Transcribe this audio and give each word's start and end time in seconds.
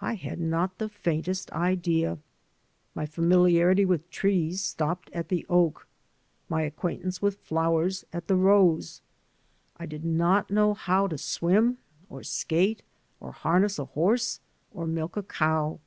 I 0.00 0.14
had 0.14 0.40
not 0.40 0.78
the 0.78 0.88
faintest 0.88 1.52
idea. 1.52 2.18
My 2.96 3.06
familiarity 3.06 3.84
with 3.84 4.10
trees 4.10 4.60
stopped 4.60 5.08
at 5.12 5.28
the 5.28 5.46
oak; 5.48 5.86
my 6.48 6.62
acquaint 6.62 7.04
ance 7.04 7.22
with 7.22 7.36
flowers 7.38 8.04
at 8.12 8.26
the 8.26 8.34
rose. 8.34 9.02
I 9.76 9.86
did 9.86 10.04
not 10.04 10.50
know 10.50 10.74
how 10.74 11.06
to 11.06 11.16
swim 11.16 11.78
or 12.08 12.24
skate 12.24 12.82
or 13.20 13.30
harness 13.30 13.78
a 13.78 13.84
horse 13.84 14.40
or 14.74 14.84
milk 14.84 15.16
a 15.16 15.22
cow. 15.22 15.78